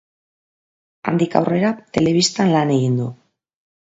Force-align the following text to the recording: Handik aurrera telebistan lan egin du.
Handik 1.11 1.35
aurrera 1.41 1.69
telebistan 1.97 2.51
lan 2.57 2.75
egin 2.79 2.99
du. 3.03 3.13